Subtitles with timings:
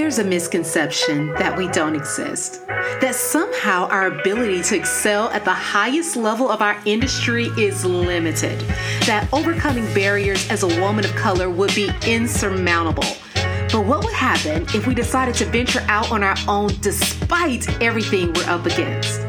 [0.00, 5.52] There's a misconception that we don't exist, that somehow our ability to excel at the
[5.52, 8.58] highest level of our industry is limited,
[9.04, 13.14] that overcoming barriers as a woman of color would be insurmountable.
[13.70, 18.32] But what would happen if we decided to venture out on our own despite everything
[18.32, 19.20] we're up against?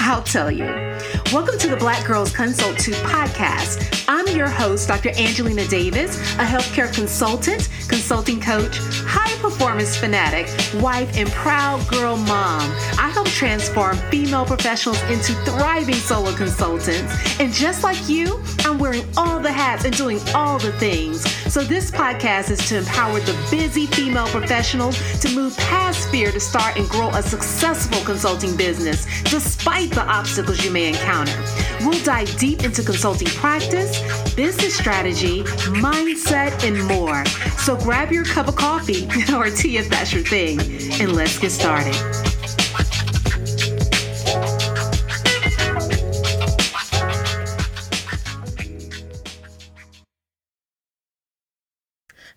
[0.00, 0.93] I'll tell you.
[1.32, 4.04] Welcome to the Black Girls Consult 2 podcast.
[4.08, 5.08] I'm your host, Dr.
[5.16, 10.46] Angelina Davis, a healthcare consultant, consulting coach, high performance fanatic,
[10.80, 12.70] wife, and proud girl mom.
[12.98, 17.40] I help transform female professionals into thriving solo consultants.
[17.40, 21.24] And just like you, I'm wearing all the hats and doing all the things.
[21.54, 26.40] So this podcast is to empower the busy female professionals to move past fear to
[26.40, 31.40] start and grow a successful consulting business despite the obstacles you may encounter.
[31.82, 34.00] We'll dive deep into consulting practice,
[34.34, 35.44] business strategy,
[35.78, 37.24] mindset, and more.
[37.56, 40.58] So grab your cup of coffee or tea if that's your thing,
[41.00, 42.33] and let's get started.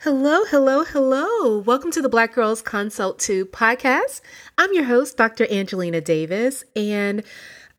[0.10, 1.58] Hello, hello, hello.
[1.60, 4.22] Welcome to the Black Girls Consult 2 podcast.
[4.58, 5.46] I'm your host, Dr.
[5.52, 7.26] Angelina Davis, and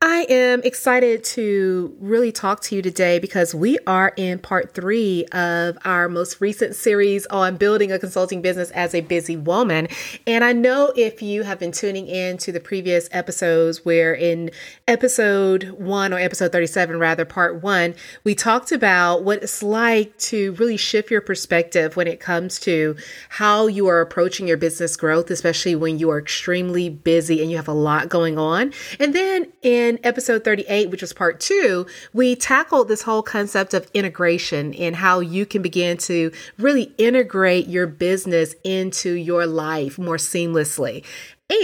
[0.01, 5.25] I am excited to really talk to you today because we are in part three
[5.33, 9.89] of our most recent series on building a consulting business as a busy woman.
[10.25, 14.53] And I know if you have been tuning in to the previous episodes, where in
[14.87, 20.53] episode one or episode 37, rather, part one, we talked about what it's like to
[20.53, 22.95] really shift your perspective when it comes to
[23.31, 27.57] how you are approaching your business growth, especially when you are extremely busy and you
[27.57, 28.73] have a lot going on.
[29.01, 33.75] And then in in episode 38, which was part two, we tackled this whole concept
[33.75, 39.99] of integration and how you can begin to really integrate your business into your life
[39.99, 41.05] more seamlessly.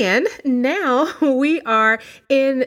[0.00, 2.64] And now we are in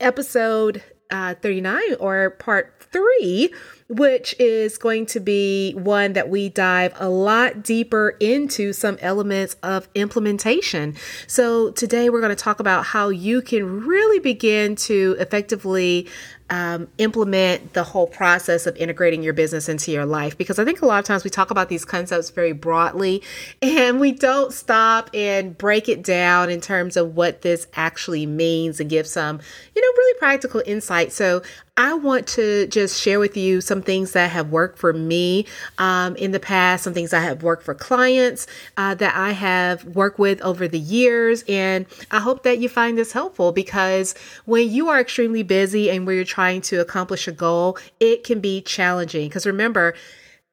[0.00, 3.52] episode uh, 39 or part three,
[3.88, 9.56] which is going to be one that we dive a lot deeper into some elements
[9.62, 10.94] of implementation.
[11.26, 16.08] So, today we're going to talk about how you can really begin to effectively
[16.50, 20.80] um, implement the whole process of integrating your business into your life because I think
[20.80, 23.22] a lot of times we talk about these concepts very broadly
[23.62, 28.80] and we don't stop and break it down in terms of what this actually means
[28.80, 29.40] and give some,
[29.74, 31.12] you know, really practical insight.
[31.12, 31.42] So
[31.78, 35.44] I want to just share with you some things that have worked for me
[35.76, 38.46] um, in the past, some things I have worked for clients
[38.78, 41.44] uh, that I have worked with over the years.
[41.46, 44.14] And I hope that you find this helpful because
[44.46, 48.40] when you are extremely busy and where you're trying to accomplish a goal, it can
[48.40, 49.26] be challenging.
[49.26, 49.94] Because remember,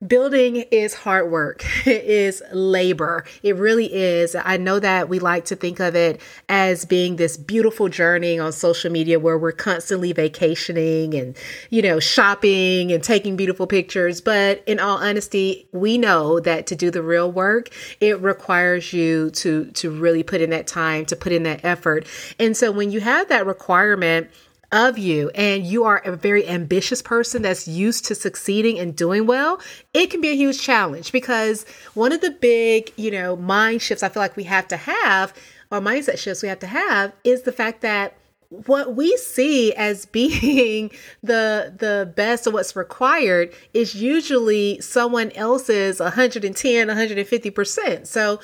[0.05, 1.63] Building is hard work.
[1.85, 3.25] It is labor.
[3.41, 4.35] It really is.
[4.35, 8.51] I know that we like to think of it as being this beautiful journey on
[8.51, 11.37] social media where we're constantly vacationing and,
[11.69, 14.21] you know, shopping and taking beautiful pictures.
[14.21, 17.69] But in all honesty, we know that to do the real work,
[18.01, 22.07] it requires you to, to really put in that time, to put in that effort.
[22.39, 24.29] And so when you have that requirement,
[24.73, 29.27] of you and you are a very ambitious person that's used to succeeding and doing
[29.27, 29.61] well,
[29.93, 34.03] it can be a huge challenge because one of the big, you know, mind shifts
[34.03, 35.33] I feel like we have to have
[35.71, 38.15] or mindset shifts we have to have is the fact that
[38.49, 40.91] what we see as being
[41.21, 48.39] the the best of what's required is usually someone else's 110 150% so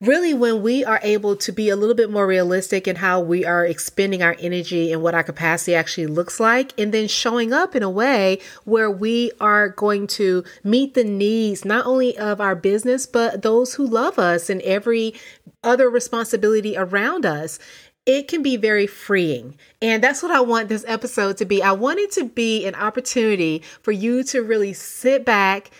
[0.00, 3.44] really when we are able to be a little bit more realistic in how we
[3.44, 7.74] are expending our energy and what our capacity actually looks like, and then showing up
[7.74, 12.54] in a way where we are going to meet the needs not only of our
[12.54, 15.14] business, but those who love us and every
[15.62, 17.58] other responsibility around us
[18.06, 19.56] it can be very freeing.
[19.80, 21.62] And that's what I want this episode to be.
[21.62, 25.70] I want it to be an opportunity for you to really sit back,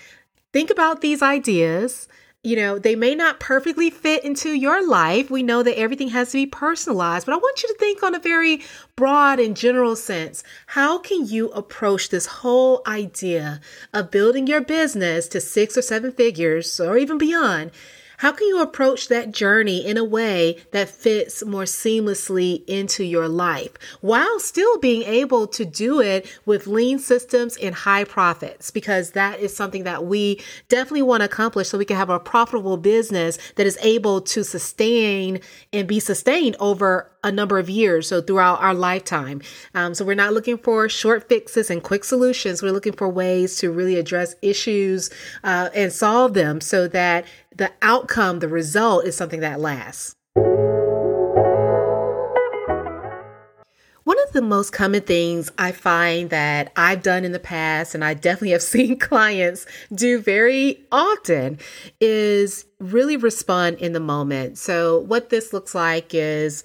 [0.52, 2.08] think about these ideas,
[2.44, 5.30] you know, they may not perfectly fit into your life.
[5.30, 8.14] We know that everything has to be personalized, but I want you to think on
[8.14, 8.60] a very
[8.96, 10.44] broad and general sense.
[10.66, 13.60] How can you approach this whole idea
[13.94, 17.70] of building your business to six or seven figures or even beyond?
[18.18, 23.28] How can you approach that journey in a way that fits more seamlessly into your
[23.28, 28.70] life while still being able to do it with lean systems and high profits?
[28.70, 32.20] Because that is something that we definitely want to accomplish so we can have a
[32.20, 35.40] profitable business that is able to sustain
[35.72, 39.40] and be sustained over a number of years, so throughout our lifetime.
[39.74, 42.62] Um, so we're not looking for short fixes and quick solutions.
[42.62, 45.08] We're looking for ways to really address issues
[45.42, 47.24] uh, and solve them so that
[47.56, 50.14] the outcome, the result is something that lasts.
[54.04, 58.04] One of the most common things I find that I've done in the past, and
[58.04, 61.58] I definitely have seen clients do very often,
[62.00, 64.58] is really respond in the moment.
[64.58, 66.64] So, what this looks like is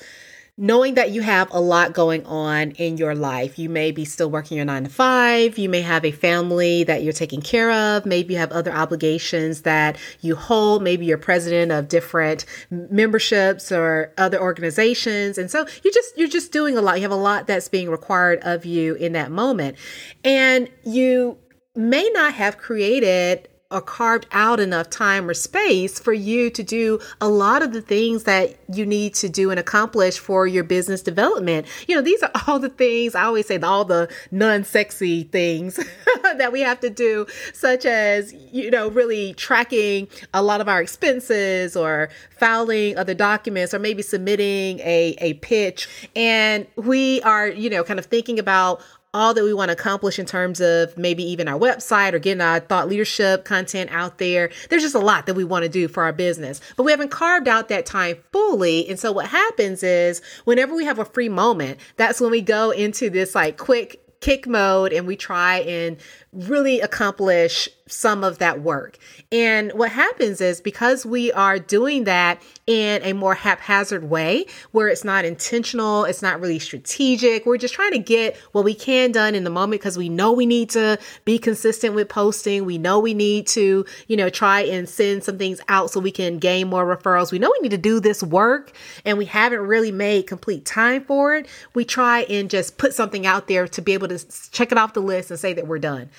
[0.59, 3.57] knowing that you have a lot going on in your life.
[3.57, 5.57] You may be still working your nine to five.
[5.57, 8.05] You may have a family that you're taking care of.
[8.05, 10.83] Maybe you have other obligations that you hold.
[10.83, 15.37] Maybe you're president of different memberships or other organizations.
[15.37, 16.97] And so you just, you're just doing a lot.
[16.97, 19.77] You have a lot that's being required of you in that moment.
[20.25, 21.37] And you
[21.73, 26.99] may not have created or carved out enough time or space for you to do
[27.21, 31.03] a lot of the things that you need to do and accomplish for your business
[31.03, 31.67] development.
[31.87, 35.75] You know, these are all the things I always say, all the non sexy things
[36.23, 40.81] that we have to do, such as, you know, really tracking a lot of our
[40.81, 45.87] expenses or filing other documents or maybe submitting a, a pitch.
[46.15, 48.81] And we are, you know, kind of thinking about
[49.13, 52.41] all that we want to accomplish in terms of maybe even our website or getting
[52.41, 54.51] our thought leadership content out there.
[54.69, 57.09] There's just a lot that we want to do for our business, but we haven't
[57.09, 58.87] carved out that time fully.
[58.87, 62.71] And so what happens is whenever we have a free moment, that's when we go
[62.71, 65.97] into this like quick kick mode and we try and
[66.33, 68.97] really accomplish some of that work.
[69.31, 74.87] And what happens is because we are doing that in a more haphazard way, where
[74.87, 79.11] it's not intentional, it's not really strategic, we're just trying to get what we can
[79.11, 82.65] done in the moment because we know we need to be consistent with posting.
[82.65, 86.11] We know we need to, you know, try and send some things out so we
[86.11, 87.31] can gain more referrals.
[87.31, 88.71] We know we need to do this work
[89.05, 91.47] and we haven't really made complete time for it.
[91.73, 94.19] We try and just put something out there to be able to
[94.51, 96.09] check it off the list and say that we're done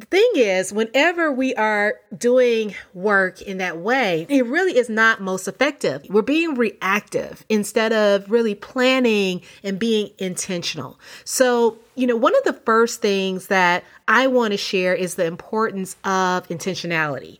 [0.00, 5.20] the thing is, whenever we are doing work in that way, it really is not
[5.20, 6.04] most effective.
[6.08, 10.98] We're being reactive instead of really planning and being intentional.
[11.24, 15.26] So, you know, one of the first things that I want to share is the
[15.26, 17.38] importance of intentionality.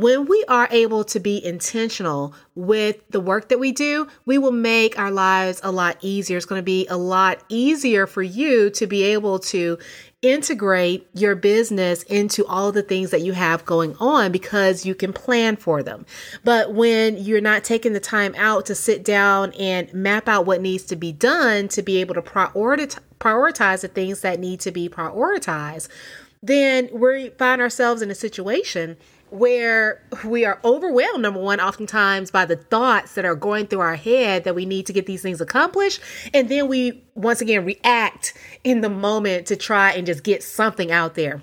[0.00, 4.50] When we are able to be intentional with the work that we do, we will
[4.50, 6.38] make our lives a lot easier.
[6.38, 9.76] It's going to be a lot easier for you to be able to
[10.22, 15.12] integrate your business into all the things that you have going on because you can
[15.12, 16.06] plan for them.
[16.44, 20.62] But when you're not taking the time out to sit down and map out what
[20.62, 24.70] needs to be done to be able to prioritize prioritize the things that need to
[24.70, 25.88] be prioritized,
[26.42, 28.96] then we find ourselves in a situation
[29.30, 33.96] where we are overwhelmed, number one, oftentimes by the thoughts that are going through our
[33.96, 36.00] head that we need to get these things accomplished.
[36.34, 38.34] And then we once again react
[38.64, 41.42] in the moment to try and just get something out there.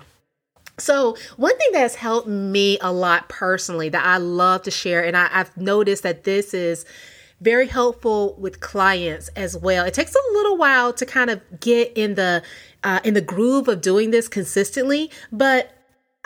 [0.78, 5.16] So, one thing that's helped me a lot personally that I love to share, and
[5.16, 6.84] I, have noticed that this is
[7.40, 9.84] very helpful with clients as well.
[9.84, 12.42] It takes a little while to kind of get in the
[12.84, 15.77] uh, in the groove of doing this consistently, but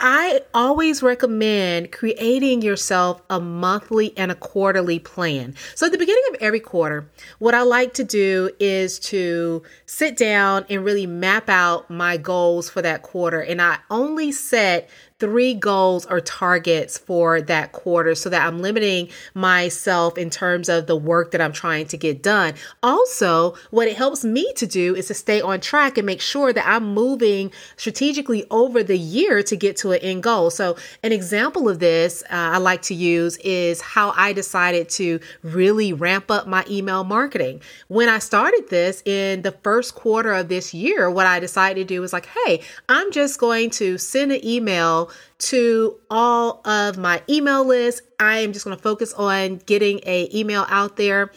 [0.05, 5.55] I always recommend creating yourself a monthly and a quarterly plan.
[5.75, 7.09] So, at the beginning of every quarter,
[7.39, 12.69] what I like to do is to sit down and really map out my goals
[12.69, 13.39] for that quarter.
[13.39, 14.89] And I only set
[15.23, 20.85] three goals or targets for that quarter so that I'm limiting myself in terms of
[20.85, 22.55] the work that I'm trying to get done.
[22.83, 26.51] Also, what it helps me to do is to stay on track and make sure
[26.51, 30.49] that I'm moving strategically over the year to get to an end goal.
[30.49, 35.21] So, an example of this uh, I like to use is how I decided to
[35.41, 37.61] really ramp up my email marketing.
[37.87, 41.93] When I started this in the first quarter of this year, what I decided to
[41.95, 47.21] do was like, hey, I'm just going to send an email to all of my
[47.29, 48.01] email list.
[48.19, 51.31] I am just going to focus on getting a email out there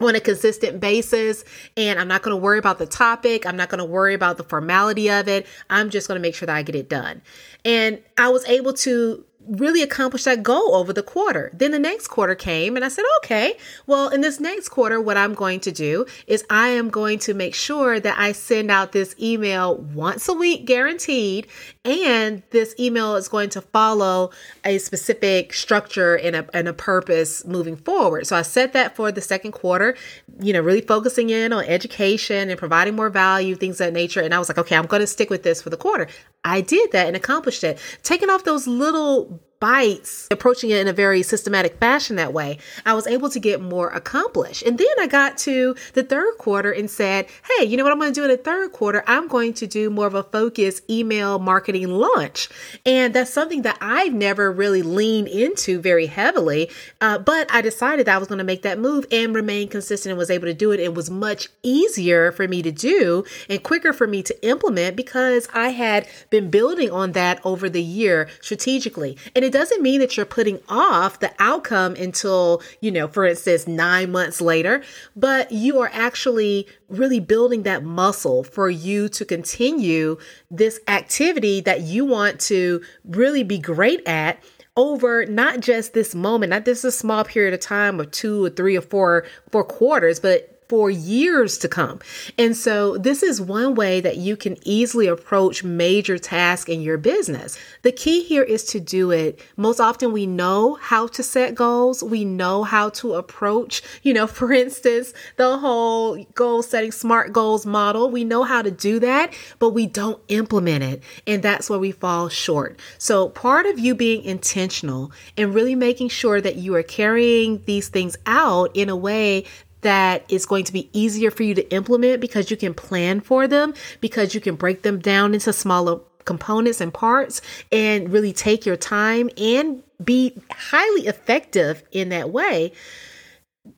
[0.00, 1.44] on a consistent basis
[1.76, 3.46] and I'm not going to worry about the topic.
[3.46, 5.46] I'm not going to worry about the formality of it.
[5.70, 7.22] I'm just going to make sure that I get it done.
[7.64, 11.50] And I was able to really accomplish that goal over the quarter.
[11.52, 15.16] Then the next quarter came and I said, okay, well, in this next quarter, what
[15.16, 18.92] I'm going to do is I am going to make sure that I send out
[18.92, 21.48] this email once a week, guaranteed.
[21.84, 24.30] And this email is going to follow
[24.64, 28.28] a specific structure and a, and a purpose moving forward.
[28.28, 29.96] So I set that for the second quarter,
[30.38, 34.20] you know, really focusing in on education and providing more value, things of that nature.
[34.20, 36.06] And I was like, okay, I'm going to stick with this for the quarter.
[36.44, 37.80] I did that and accomplished it.
[38.04, 42.94] Taking off those little bites, approaching it in a very systematic fashion that way, I
[42.94, 44.64] was able to get more accomplished.
[44.64, 48.00] And then I got to the third quarter and said, hey, you know what I'm
[48.00, 49.04] going to do in the third quarter?
[49.06, 52.48] I'm going to do more of a focused email marketing launch.
[52.84, 56.68] And that's something that I've never really leaned into very heavily.
[57.00, 60.10] Uh, but I decided that I was going to make that move and remain consistent
[60.10, 60.80] and was able to do it.
[60.80, 65.46] It was much easier for me to do and quicker for me to implement because
[65.54, 69.16] I had been building on that over the year strategically.
[69.36, 73.26] And it it doesn't mean that you're putting off the outcome until, you know, for
[73.26, 74.82] instance, nine months later,
[75.14, 80.16] but you are actually really building that muscle for you to continue
[80.50, 84.42] this activity that you want to really be great at
[84.74, 88.48] over not just this moment, not just a small period of time of two or
[88.48, 92.00] three or four four quarters, but for years to come.
[92.38, 96.96] And so, this is one way that you can easily approach major tasks in your
[96.96, 97.58] business.
[97.82, 99.38] The key here is to do it.
[99.58, 104.26] Most often, we know how to set goals, we know how to approach, you know,
[104.38, 108.08] for instance, the whole goal setting smart goals model.
[108.08, 111.02] We know how to do that, but we don't implement it.
[111.26, 112.80] And that's where we fall short.
[112.96, 117.88] So, part of you being intentional and really making sure that you are carrying these
[117.88, 119.44] things out in a way
[119.82, 123.46] that is going to be easier for you to implement because you can plan for
[123.46, 128.64] them, because you can break them down into smaller components and parts and really take
[128.64, 132.72] your time and be highly effective in that way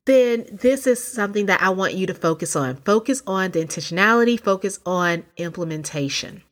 [0.07, 2.77] then this is something that I want you to focus on.
[2.77, 6.43] Focus on the intentionality, focus on implementation.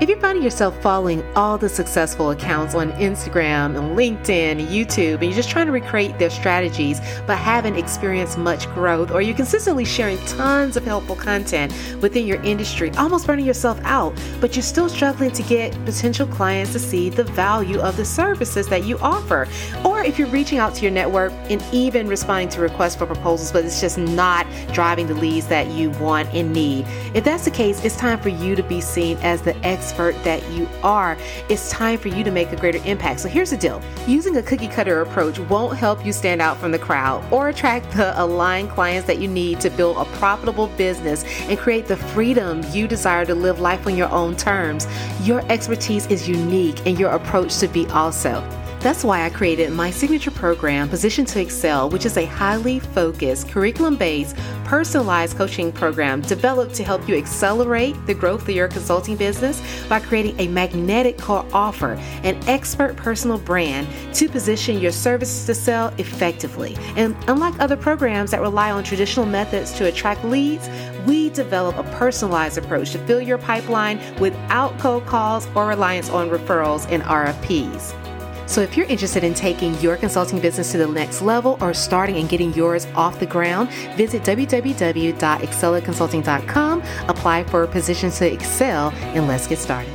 [0.00, 5.22] If you're finding yourself following all the successful accounts on Instagram and LinkedIn YouTube, and
[5.22, 6.98] you're just trying to recreate their strategies
[7.28, 11.72] but haven't experienced much growth, or you're consistently sharing tons of helpful content
[12.02, 16.72] within your industry, almost burning yourself out, but you're still struggling to get potential clients
[16.72, 19.46] to see the value of the services that you offer,
[19.84, 23.52] or if you're reaching out to your network and even responding to requests for proposals,
[23.52, 26.84] but it's just not driving the leads that you want and need,
[27.14, 30.14] if that's the case, it's time for you to be seen as the expert expert
[30.24, 31.16] that you are,
[31.50, 33.20] it's time for you to make a greater impact.
[33.20, 36.72] So here's the deal using a cookie cutter approach won't help you stand out from
[36.72, 41.24] the crowd or attract the aligned clients that you need to build a profitable business
[41.50, 44.86] and create the freedom you desire to live life on your own terms.
[45.20, 48.42] Your expertise is unique and your approach should be also.
[48.80, 53.48] That's why I created my signature program, Positioned To Excel, which is a highly focused,
[53.48, 54.36] curriculum based,
[54.74, 60.00] personalized coaching program developed to help you accelerate the growth of your consulting business by
[60.00, 61.92] creating a magnetic core offer,
[62.24, 66.76] an expert personal brand to position your services to sell effectively.
[66.96, 70.68] And unlike other programs that rely on traditional methods to attract leads,
[71.06, 76.30] we develop a personalized approach to fill your pipeline without cold calls or reliance on
[76.30, 78.03] referrals and RFPs.
[78.46, 82.16] So, if you're interested in taking your consulting business to the next level or starting
[82.16, 89.46] and getting yours off the ground, visit www.excelatconsulting.com, apply for positions to excel, and let's
[89.46, 89.92] get started.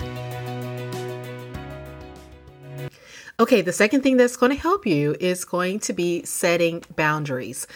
[3.40, 7.68] Okay, the second thing that's going to help you is going to be setting boundaries.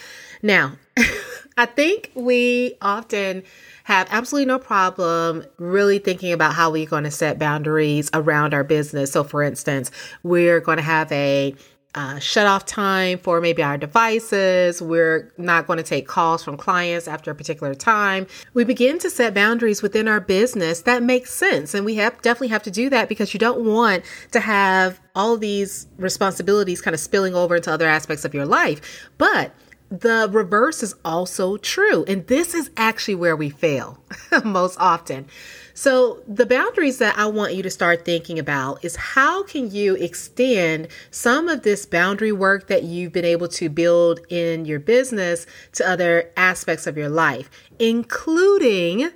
[0.42, 0.74] Now,
[1.58, 3.44] I think we often
[3.84, 8.64] have absolutely no problem really thinking about how we're going to set boundaries around our
[8.64, 9.12] business.
[9.12, 9.92] So, for instance,
[10.24, 11.56] we're going to have a
[11.96, 14.82] uh, shut off time for maybe our devices.
[14.82, 18.26] We're not going to take calls from clients after a particular time.
[18.54, 21.74] We begin to set boundaries within our business that makes sense.
[21.74, 25.38] And we have definitely have to do that because you don't want to have all
[25.38, 29.08] these responsibilities kind of spilling over into other aspects of your life.
[29.20, 29.52] But
[30.00, 32.04] the reverse is also true.
[32.08, 34.00] And this is actually where we fail
[34.44, 35.28] most often.
[35.76, 39.96] So, the boundaries that I want you to start thinking about is how can you
[39.96, 45.46] extend some of this boundary work that you've been able to build in your business
[45.74, 49.10] to other aspects of your life, including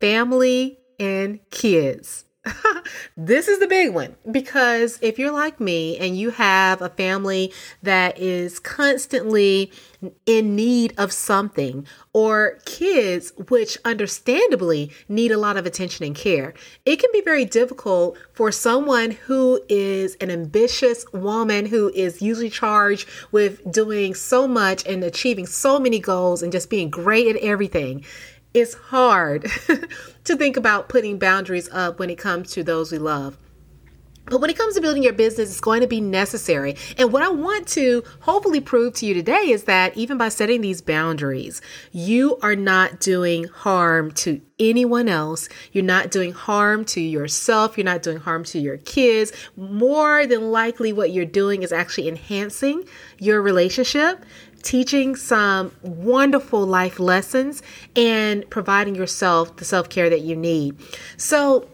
[0.00, 2.24] family and kids.
[3.16, 7.52] this is the big one because if you're like me and you have a family
[7.82, 9.72] that is constantly
[10.26, 16.54] in need of something or kids which understandably need a lot of attention and care
[16.84, 22.50] it can be very difficult for someone who is an ambitious woman who is usually
[22.50, 27.42] charged with doing so much and achieving so many goals and just being great at
[27.42, 28.04] everything
[28.54, 29.50] it's hard
[30.24, 33.38] to think about putting boundaries up when it comes to those we love.
[34.30, 36.76] But when it comes to building your business, it's going to be necessary.
[36.96, 40.60] And what I want to hopefully prove to you today is that even by setting
[40.60, 41.62] these boundaries,
[41.92, 45.48] you are not doing harm to anyone else.
[45.72, 47.78] You're not doing harm to yourself.
[47.78, 49.32] You're not doing harm to your kids.
[49.56, 52.84] More than likely, what you're doing is actually enhancing
[53.18, 54.24] your relationship
[54.62, 57.62] teaching some wonderful life lessons
[57.96, 60.76] and providing yourself the self care that you need.
[61.16, 61.68] So,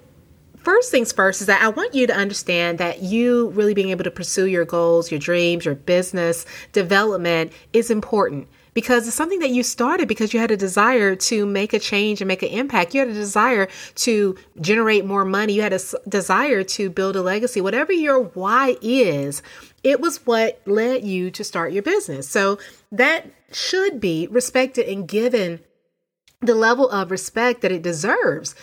[0.65, 4.05] first things first is that I want you to understand that you really being able
[4.05, 9.51] to pursue your goals, your dreams, your business development is important because it's something that
[9.51, 12.93] you started because you had a desire to make a change and make an impact.
[12.93, 15.55] You had a desire to generate more money.
[15.55, 17.61] You had a desire to build a legacy.
[17.61, 19.43] Whatever your why is,
[19.85, 22.29] it was what led you to start your business.
[22.29, 22.59] So
[22.91, 25.61] that should be respected and given
[26.41, 28.55] the level of respect that it deserves.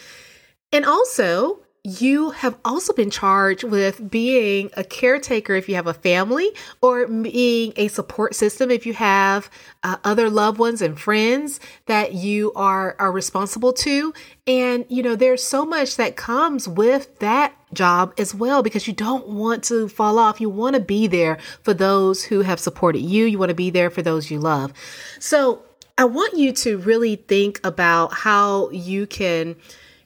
[0.73, 5.95] And also, you have also been charged with being a caretaker if you have a
[5.95, 9.49] family or being a support system if you have
[9.81, 14.13] uh, other loved ones and friends that you are are responsible to.
[14.45, 18.93] And you know there's so much that comes with that job as well because you
[18.93, 20.39] don't want to fall off.
[20.39, 23.25] You want to be there for those who have supported you.
[23.25, 24.71] You want to be there for those you love.
[25.19, 25.63] So
[25.97, 29.57] i want you to really think about how you can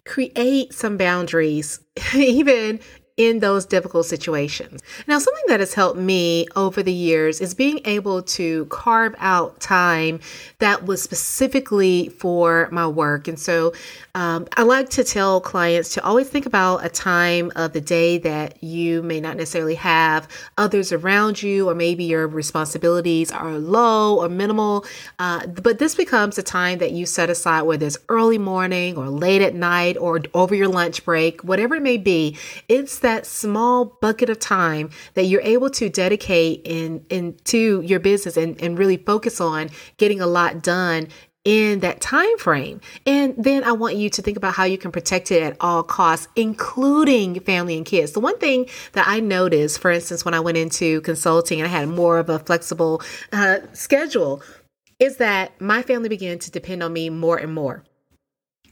[0.05, 1.79] create some boundaries,
[2.13, 2.79] even
[3.17, 4.81] in those difficult situations.
[5.07, 9.61] Now, something that has helped me over the years is being able to carve out
[9.61, 10.19] time
[10.59, 13.29] that was specifically for my work.
[13.29, 13.73] And so
[14.15, 18.17] um, I like to tell clients to always think about a time of the day
[18.17, 24.21] that you may not necessarily have others around you, or maybe your responsibilities are low
[24.21, 24.85] or minimal.
[25.19, 29.07] Uh, but this becomes a time that you set aside, whether it's early morning or
[29.07, 32.37] late at night or over your lunch break, whatever it may be.
[32.67, 38.35] It's that small bucket of time that you're able to dedicate in into your business
[38.35, 41.07] and, and really focus on getting a lot done
[41.43, 42.81] in that time frame.
[43.05, 45.83] And then I want you to think about how you can protect it at all
[45.83, 48.13] costs, including family and kids.
[48.13, 51.71] The one thing that I noticed, for instance, when I went into consulting and I
[51.71, 54.41] had more of a flexible uh, schedule,
[54.97, 57.83] is that my family began to depend on me more and more.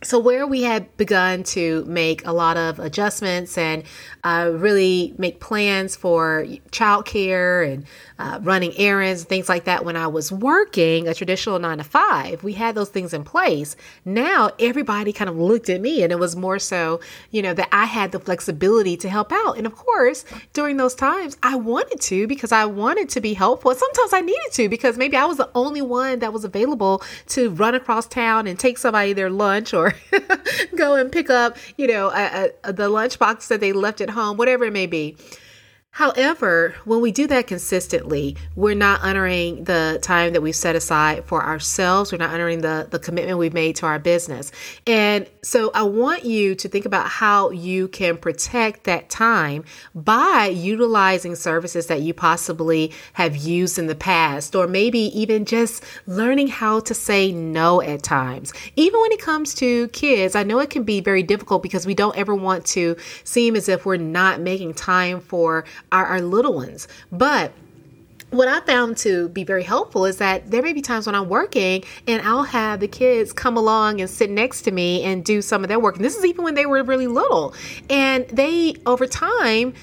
[0.03, 3.83] So, where we had begun to make a lot of adjustments and
[4.24, 7.86] uh, really make plans for childcare and
[8.20, 12.43] uh, running errands, things like that, when I was working a traditional nine to five,
[12.43, 13.75] we had those things in place.
[14.05, 17.00] Now, everybody kind of looked at me, and it was more so,
[17.31, 19.57] you know, that I had the flexibility to help out.
[19.57, 23.74] And of course, during those times, I wanted to because I wanted to be helpful.
[23.74, 27.50] Sometimes I needed to because maybe I was the only one that was available to
[27.51, 29.94] run across town and take somebody their lunch or
[30.75, 34.38] go and pick up, you know, a, a, the lunchbox that they left at home,
[34.38, 35.18] whatever it may be.
[35.94, 41.24] However, when we do that consistently, we're not honoring the time that we've set aside
[41.25, 42.12] for ourselves.
[42.12, 44.51] We're not honoring the, the commitment we've made to our business.
[44.88, 50.48] And so I want you to think about how you can protect that time by
[50.48, 56.48] utilizing services that you possibly have used in the past, or maybe even just learning
[56.48, 58.51] how to say no at times.
[58.75, 61.94] Even when it comes to kids, I know it can be very difficult because we
[61.94, 66.53] don't ever want to seem as if we're not making time for our, our little
[66.53, 66.87] ones.
[67.11, 67.51] But
[68.33, 71.29] what I found to be very helpful is that there may be times when I'm
[71.29, 75.41] working and I'll have the kids come along and sit next to me and do
[75.41, 75.98] some of their work.
[75.98, 77.53] And this is even when they were really little.
[77.91, 79.75] And they, over time,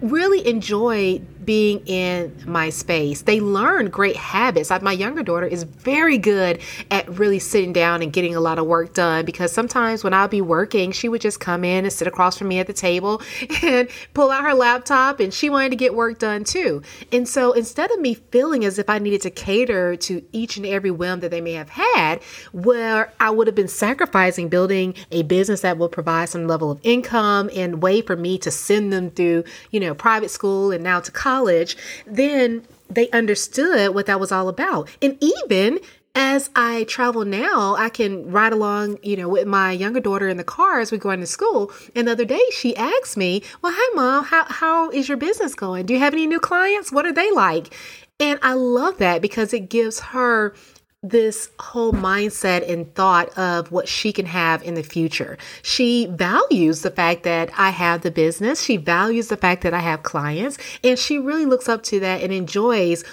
[0.00, 3.22] really enjoy being in my space.
[3.22, 4.70] They learn great habits.
[4.82, 8.66] my younger daughter is very good at really sitting down and getting a lot of
[8.66, 12.06] work done because sometimes when I'll be working, she would just come in and sit
[12.06, 13.22] across from me at the table
[13.62, 16.82] and pull out her laptop and she wanted to get work done too.
[17.12, 20.66] And so instead of me feeling as if I needed to cater to each and
[20.66, 22.22] every whim that they may have had,
[22.52, 26.80] where I would have been sacrificing building a business that would provide some level of
[26.82, 31.00] income and way for me to send them through, you know, private school and now
[31.00, 34.88] to college college, then they understood what that was all about.
[35.00, 35.78] And even
[36.14, 40.38] as I travel now, I can ride along, you know, with my younger daughter in
[40.38, 41.70] the car as we go into school.
[41.94, 45.54] And the other day she asked me, Well, hi mom, how how is your business
[45.54, 45.86] going?
[45.86, 46.90] Do you have any new clients?
[46.90, 47.72] What are they like?
[48.18, 50.52] And I love that because it gives her
[51.02, 55.38] this whole mindset and thought of what she can have in the future.
[55.62, 58.62] She values the fact that I have the business.
[58.62, 62.22] She values the fact that I have clients and she really looks up to that
[62.22, 63.04] and enjoys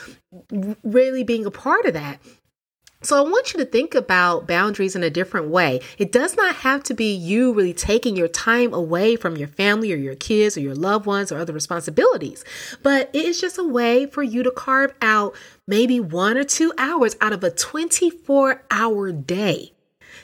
[0.84, 2.19] really being a part of that.
[3.04, 5.82] So I want you to think about boundaries in a different way.
[6.00, 9.94] It does not have to be you really taking your time away from your family
[9.94, 12.44] or your kids or your loved ones or other responsibilities,
[12.82, 15.36] but it is just a way for you to carve out
[15.68, 19.74] maybe one or two hours out of a 24 hour day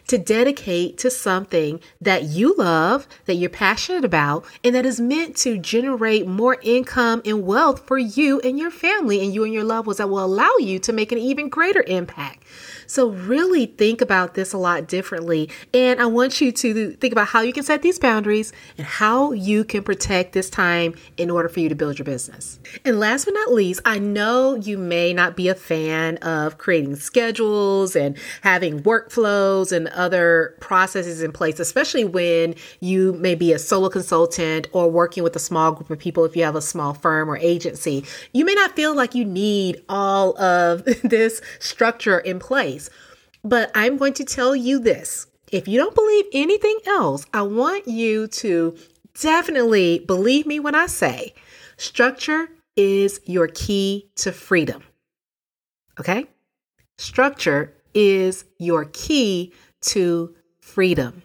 [0.08, 5.36] to dedicate to something that you love, that you're passionate about, and that is meant
[5.38, 9.64] to generate more income and wealth for you and your family and you and your
[9.64, 12.44] loved ones that will allow you to make an even greater impact.
[12.88, 15.50] So, really think about this a lot differently.
[15.74, 19.32] And I want you to think about how you can set these boundaries and how
[19.32, 22.60] you can protect this time in order for you to build your business.
[22.86, 26.98] And last but not least, I know you may not be a fan of creating
[26.98, 33.60] schedules and having workflows and other processes in place, especially when you may be a
[33.60, 36.94] solo consultant or working with a small group of people if you have a small
[36.94, 38.06] firm or agency.
[38.34, 42.90] You may not feel like you need all of this structure in place.
[43.44, 45.28] But I'm going to tell you this.
[45.52, 48.76] If you don't believe anything else, I want you to
[49.20, 51.34] definitely believe me when I say
[51.78, 54.84] structure is your key to freedom.
[56.00, 56.26] Okay?
[56.98, 61.24] Structure is your key to freedom.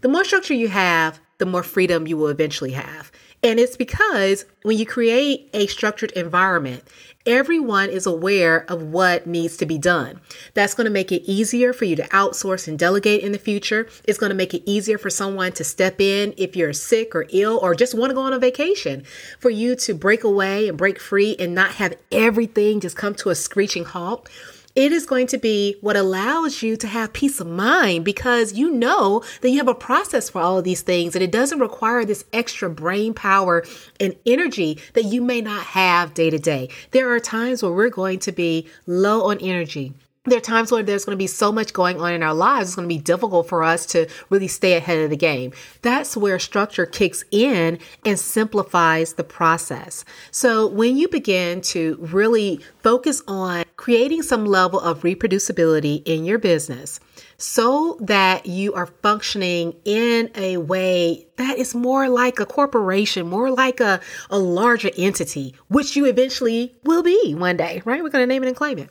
[0.00, 3.10] The more structure you have, the more freedom you will eventually have.
[3.42, 6.82] And it's because when you create a structured environment,
[7.26, 10.18] everyone is aware of what needs to be done.
[10.54, 13.86] That's going to make it easier for you to outsource and delegate in the future.
[14.04, 17.26] It's going to make it easier for someone to step in if you're sick or
[17.30, 19.04] ill or just want to go on a vacation,
[19.38, 23.28] for you to break away and break free and not have everything just come to
[23.28, 24.30] a screeching halt.
[24.74, 28.72] It is going to be what allows you to have peace of mind because you
[28.72, 32.04] know that you have a process for all of these things and it doesn't require
[32.04, 33.64] this extra brain power
[34.00, 36.70] and energy that you may not have day to day.
[36.90, 39.94] There are times where we're going to be low on energy
[40.26, 42.70] there are times where there's going to be so much going on in our lives,
[42.70, 45.52] it's going to be difficult for us to really stay ahead of the game.
[45.82, 50.04] That's where structure kicks in and simplifies the process.
[50.30, 56.38] So when you begin to really focus on creating some level of reproducibility in your
[56.38, 57.00] business,
[57.36, 63.50] so that you are functioning in a way that is more like a corporation, more
[63.50, 68.02] like a, a larger entity, which you eventually will be one day, right?
[68.02, 68.88] We're going to name it and claim it.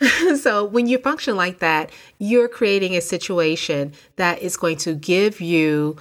[0.40, 5.40] so when you function like that, you're creating a situation that is going to give
[5.40, 5.96] you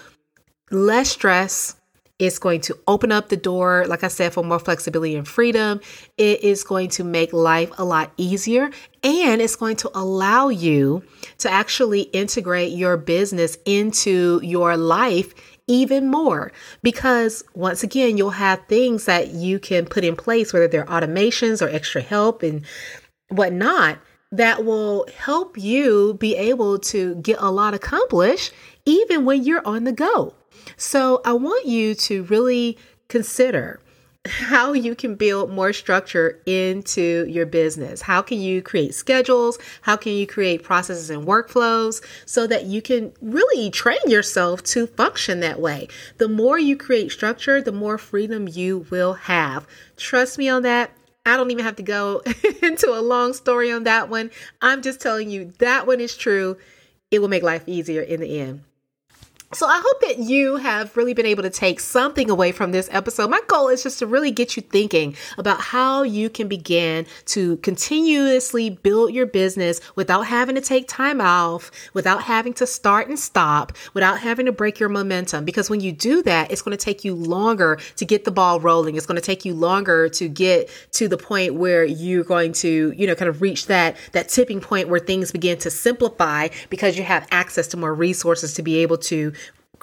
[0.72, 1.76] less stress.
[2.20, 5.82] It's going to open up the door, like I said, for more flexibility and freedom.
[6.18, 8.72] It is going to make life a lot easier
[9.04, 11.04] and it's going to allow you
[11.40, 15.34] to actually integrate your business into your life
[15.68, 16.52] even more
[16.82, 21.66] because once again you'll have things that you can put in place whether they're automations
[21.66, 22.66] or extra help and
[23.36, 24.00] whatnot
[24.32, 28.52] that will help you be able to get a lot accomplished
[28.86, 30.34] even when you're on the go.
[30.76, 32.78] So I want you to really
[33.10, 33.80] consider
[34.26, 38.02] how you can build more structure into your business.
[38.02, 39.60] How can you create schedules?
[39.82, 44.88] How can you create processes and workflows so that you can really train yourself to
[44.88, 45.90] function that way?
[46.20, 49.68] The more you create structure, the more freedom you will have.
[49.98, 50.92] Trust me on that.
[51.26, 52.22] I don't even have to go
[52.62, 54.32] into a long story on that one.
[54.62, 56.58] I'm just telling you that one is true.
[57.12, 58.64] It will make life easier in the end.
[59.54, 62.90] So I hope that you have really been able to take something away from this
[62.92, 63.30] episode.
[63.30, 67.58] My goal is just to really get you thinking about how you can begin to
[67.58, 73.20] continuously build your business without having to take time off, without having to start and
[73.20, 75.46] stop, without having to break your momentum.
[75.46, 78.60] Because when you do that, it's going to take you longer to get the ball
[78.60, 78.96] rolling.
[78.96, 82.92] It's going to take you longer to get to the point where you're going to,
[82.98, 86.98] you know, kind of reach that that tipping point where things begin to simplify because
[86.98, 89.32] you have access to more resources to be able to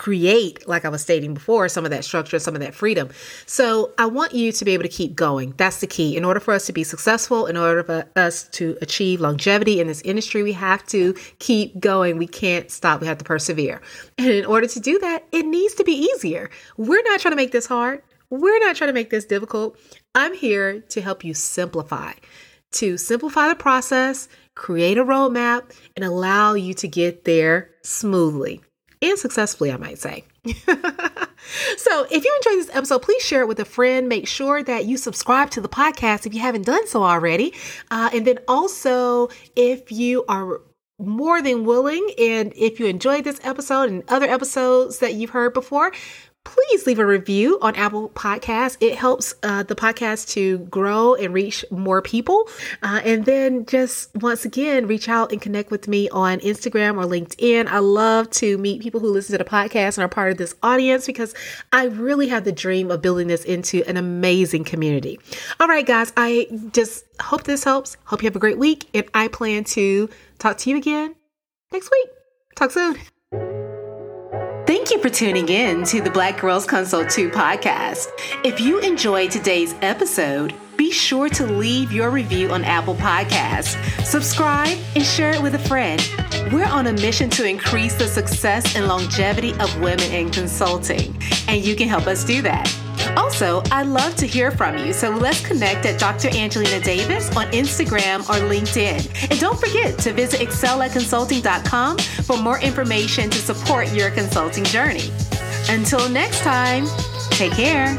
[0.00, 3.10] create, like I was stating before, some of that structure, some of that freedom.
[3.44, 5.52] So I want you to be able to keep going.
[5.58, 6.16] That's the key.
[6.16, 9.88] In order for us to be successful, in order for us to achieve longevity in
[9.88, 12.16] this industry, we have to keep going.
[12.16, 13.02] We can't stop.
[13.02, 13.82] We have to persevere.
[14.16, 16.48] And in order to do that, it needs to be easier.
[16.78, 18.00] We're not trying to make this hard.
[18.30, 19.78] We're not trying to make this difficult.
[20.14, 22.12] I'm here to help you simplify,
[22.72, 28.62] to simplify the process, create a roadmap, and allow you to get there smoothly
[29.02, 30.24] and successfully, I might say.
[30.44, 34.08] so, if you enjoyed this episode, please share it with a friend.
[34.08, 37.54] Make sure that you subscribe to the podcast if you haven't done so already.
[37.90, 40.60] Uh, and then also, if you are
[40.98, 45.54] more than willing, and if you enjoyed this episode and other episodes that you've heard
[45.54, 45.92] before,
[46.50, 48.76] please leave a review on Apple Podcasts.
[48.80, 52.48] It helps uh, the podcast to grow and reach more people.
[52.82, 57.06] Uh, and then just once again, reach out and connect with me on Instagram or
[57.06, 57.68] LinkedIn.
[57.68, 60.54] I love to meet people who listen to the podcast and are part of this
[60.62, 61.34] audience because
[61.72, 65.20] I really have the dream of building this into an amazing community.
[65.60, 67.96] All right, guys, I just hope this helps.
[68.04, 68.88] Hope you have a great week.
[68.92, 71.14] And I plan to talk to you again
[71.70, 72.08] next week.
[72.56, 72.96] Talk soon.
[74.90, 78.08] Thank you for tuning in to the Black Girls Consult 2 podcast.
[78.44, 84.76] If you enjoyed today's episode, be sure to leave your review on Apple Podcasts, subscribe,
[84.96, 86.02] and share it with a friend.
[86.52, 91.64] We're on a mission to increase the success and longevity of women in consulting, and
[91.64, 92.68] you can help us do that.
[93.16, 96.28] Also, I love to hear from you, so let's connect at Dr.
[96.36, 99.30] Angelina Davis on Instagram or LinkedIn.
[99.30, 105.10] And don't forget to visit excelatconsulting.com for more information to support your consulting journey.
[105.68, 106.86] Until next time,
[107.30, 107.96] take care.